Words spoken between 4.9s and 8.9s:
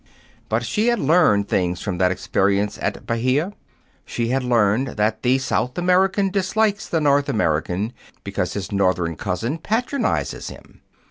that the South American dislikes the North American because his